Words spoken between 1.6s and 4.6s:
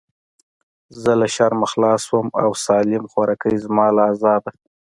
خلاص سوم او سالم خواركى زما له عذابه.